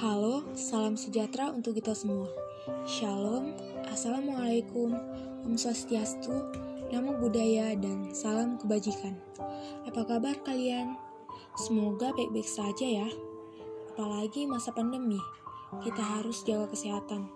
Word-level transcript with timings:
Halo, 0.00 0.48
salam 0.56 0.96
sejahtera 0.96 1.52
untuk 1.52 1.76
kita 1.76 1.92
semua. 1.92 2.24
Shalom, 2.88 3.52
Assalamualaikum, 3.84 4.96
Om 5.44 5.60
Swastiastu, 5.60 6.32
Namo 6.88 7.20
Buddhaya, 7.20 7.76
dan 7.76 8.08
salam 8.16 8.56
kebajikan. 8.56 9.20
Apa 9.84 10.08
kabar 10.08 10.40
kalian? 10.40 10.96
Semoga 11.52 12.16
baik-baik 12.16 12.48
saja 12.48 13.04
ya. 13.04 13.08
Apalagi 13.92 14.48
masa 14.48 14.72
pandemi, 14.72 15.20
kita 15.84 16.00
harus 16.00 16.48
jaga 16.48 16.72
kesehatan. 16.72 17.28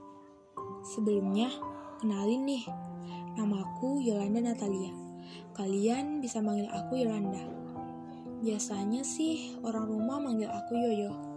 Sebelumnya, 0.88 1.52
kenalin 2.00 2.48
nih, 2.48 2.64
namaku 3.36 4.00
Yolanda 4.00 4.40
Natalia. 4.40 4.96
Kalian 5.52 6.24
bisa 6.24 6.40
manggil 6.40 6.72
aku 6.72 6.96
Yolanda. 6.96 7.44
Biasanya 8.40 9.04
sih 9.04 9.52
orang 9.60 9.84
rumah 9.84 10.16
manggil 10.16 10.48
aku 10.48 10.80
Yoyo. 10.80 11.33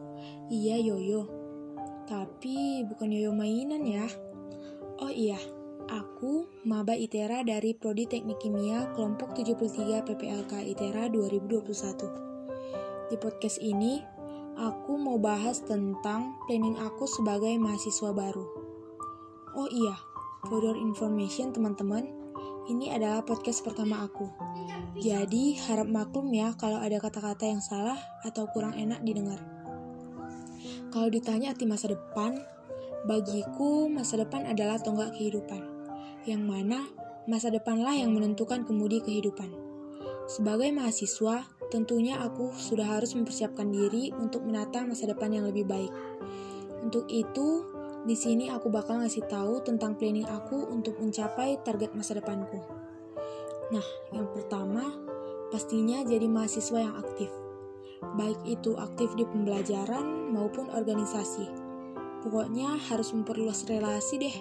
Iya 0.48 0.80
Yoyo, 0.80 1.28
tapi 2.08 2.88
bukan 2.88 3.12
Yoyo 3.12 3.36
mainan 3.36 3.84
ya. 3.84 4.08
Oh 5.04 5.12
iya, 5.12 5.36
aku 5.92 6.48
Maba 6.64 6.96
ITERA 6.96 7.44
dari 7.44 7.76
Prodi 7.76 8.08
Teknik 8.08 8.40
Kimia 8.40 8.88
kelompok 8.96 9.36
73 9.36 10.08
PPLK 10.08 10.72
ITERA 10.72 11.12
2021. 11.12 13.12
Di 13.12 13.16
podcast 13.20 13.60
ini, 13.60 14.00
aku 14.56 14.96
mau 15.00 15.20
bahas 15.20 15.60
tentang 15.64 16.36
planning 16.48 16.76
aku 16.80 17.08
sebagai 17.08 17.56
mahasiswa 17.60 18.12
baru. 18.16 18.46
Oh 19.56 19.68
iya, 19.72 19.96
for 20.48 20.64
your 20.64 20.76
information 20.76 21.56
teman-teman, 21.56 22.08
ini 22.68 22.92
adalah 22.92 23.24
podcast 23.24 23.64
pertama 23.64 24.04
aku. 24.04 24.28
Jadi, 25.00 25.56
harap 25.68 25.88
maklum 25.88 26.28
ya 26.36 26.52
kalau 26.60 26.84
ada 26.84 27.00
kata-kata 27.00 27.48
yang 27.48 27.64
salah 27.64 27.96
atau 28.28 28.44
kurang 28.52 28.76
enak 28.76 29.00
didengar. 29.08 29.40
Kalau 30.98 31.14
ditanya 31.14 31.54
arti 31.54 31.70
masa 31.70 31.94
depan, 31.94 32.42
bagiku 33.06 33.86
masa 33.86 34.18
depan 34.18 34.50
adalah 34.50 34.82
tonggak 34.82 35.14
kehidupan, 35.14 35.62
yang 36.26 36.42
mana 36.42 36.90
masa 37.30 37.54
depanlah 37.54 37.94
yang 37.94 38.18
menentukan 38.18 38.66
kemudi 38.66 39.06
kehidupan. 39.06 39.46
Sebagai 40.26 40.74
mahasiswa, 40.74 41.46
tentunya 41.70 42.18
aku 42.18 42.50
sudah 42.50 42.98
harus 42.98 43.14
mempersiapkan 43.14 43.70
diri 43.70 44.10
untuk 44.18 44.42
menata 44.42 44.90
masa 44.90 45.06
depan 45.06 45.38
yang 45.38 45.46
lebih 45.46 45.70
baik. 45.70 45.94
Untuk 46.82 47.06
itu, 47.14 47.62
di 48.02 48.18
sini 48.18 48.50
aku 48.50 48.74
bakal 48.74 48.98
ngasih 48.98 49.30
tahu 49.30 49.62
tentang 49.62 50.02
planning 50.02 50.26
aku 50.26 50.66
untuk 50.66 50.98
mencapai 50.98 51.62
target 51.62 51.94
masa 51.94 52.18
depanku. 52.18 52.58
Nah, 53.70 53.86
yang 54.18 54.34
pertama, 54.34 54.98
pastinya 55.54 56.02
jadi 56.02 56.26
mahasiswa 56.26 56.90
yang 56.90 56.98
aktif 56.98 57.30
baik 58.18 58.38
itu 58.46 58.78
aktif 58.78 59.10
di 59.18 59.26
pembelajaran 59.26 60.17
maupun 60.38 60.70
organisasi. 60.70 61.50
Pokoknya 62.22 62.78
harus 62.78 63.10
memperluas 63.18 63.66
relasi 63.66 64.22
deh. 64.22 64.38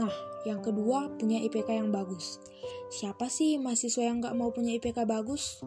Nah, 0.00 0.12
yang 0.48 0.64
kedua 0.64 1.12
punya 1.20 1.36
IPK 1.44 1.76
yang 1.84 1.92
bagus. 1.92 2.40
Siapa 2.88 3.28
sih 3.28 3.60
mahasiswa 3.60 4.08
yang 4.08 4.24
gak 4.24 4.32
mau 4.32 4.48
punya 4.48 4.72
IPK 4.80 5.04
bagus? 5.04 5.60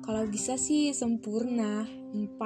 Kalau 0.00 0.24
bisa 0.24 0.56
sih 0.56 0.96
sempurna, 0.96 1.84
4. 2.16 2.40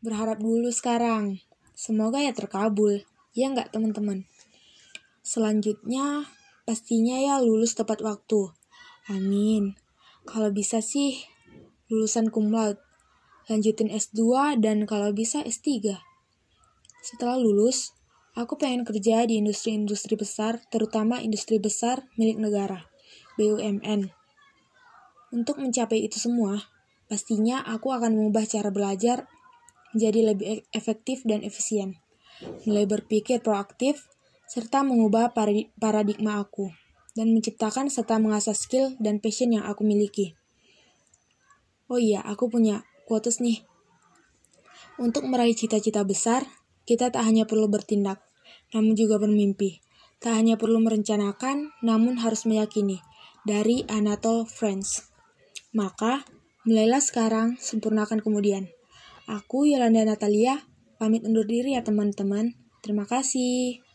Berharap 0.00 0.38
dulu 0.38 0.70
sekarang. 0.70 1.42
Semoga 1.74 2.22
ya 2.22 2.30
terkabul. 2.30 3.02
Ya 3.34 3.50
nggak 3.50 3.74
teman-teman? 3.74 4.26
Selanjutnya, 5.22 6.26
pastinya 6.66 7.18
ya 7.18 7.38
lulus 7.38 7.78
tepat 7.78 8.02
waktu. 8.02 8.50
Amin. 9.10 9.78
Kalau 10.26 10.50
bisa 10.54 10.82
sih, 10.82 11.18
lulusan 11.90 12.30
cum 12.30 12.54
laude 12.54 12.82
lanjutin 13.50 13.90
S2, 13.90 14.54
dan 14.62 14.86
kalau 14.86 15.10
bisa 15.10 15.42
S3. 15.42 15.98
Setelah 17.02 17.34
lulus, 17.34 17.90
aku 18.38 18.54
pengen 18.54 18.86
kerja 18.86 19.26
di 19.26 19.42
industri-industri 19.42 20.14
besar, 20.14 20.62
terutama 20.70 21.18
industri 21.18 21.58
besar 21.58 22.06
milik 22.14 22.38
negara, 22.38 22.86
BUMN. 23.34 24.14
Untuk 25.34 25.58
mencapai 25.58 26.06
itu 26.06 26.22
semua, 26.22 26.70
pastinya 27.10 27.66
aku 27.66 27.90
akan 27.90 28.14
mengubah 28.14 28.46
cara 28.46 28.70
belajar 28.70 29.26
menjadi 29.90 30.34
lebih 30.34 30.46
e- 30.46 30.64
efektif 30.70 31.26
dan 31.26 31.42
efisien, 31.42 31.98
mulai 32.62 32.86
berpikir 32.86 33.42
proaktif, 33.42 34.06
serta 34.46 34.82
mengubah 34.86 35.34
paradigma 35.78 36.42
aku, 36.42 36.70
dan 37.18 37.34
menciptakan 37.34 37.90
serta 37.90 38.18
mengasah 38.18 38.54
skill 38.54 38.94
dan 39.02 39.18
passion 39.18 39.54
yang 39.54 39.66
aku 39.66 39.82
miliki. 39.82 40.34
Oh 41.90 41.98
iya, 41.98 42.22
aku 42.22 42.46
punya 42.46 42.86
quotes 43.10 43.42
nih. 43.42 43.66
Untuk 45.02 45.26
meraih 45.26 45.58
cita-cita 45.58 46.06
besar, 46.06 46.46
kita 46.86 47.10
tak 47.10 47.26
hanya 47.26 47.42
perlu 47.42 47.66
bertindak, 47.66 48.22
namun 48.70 48.94
juga 48.94 49.18
bermimpi. 49.18 49.82
Tak 50.22 50.38
hanya 50.38 50.54
perlu 50.54 50.78
merencanakan, 50.78 51.74
namun 51.82 52.22
harus 52.22 52.46
meyakini. 52.46 53.02
Dari 53.42 53.82
Anatole 53.90 54.46
France. 54.46 55.10
Maka, 55.74 56.22
mulailah 56.62 57.02
sekarang, 57.02 57.58
sempurnakan 57.58 58.22
kemudian. 58.22 58.70
Aku 59.26 59.66
Yolanda 59.66 60.06
Natalia, 60.06 60.62
pamit 61.02 61.26
undur 61.26 61.48
diri 61.48 61.74
ya 61.74 61.82
teman-teman. 61.82 62.54
Terima 62.78 63.08
kasih. 63.10 63.89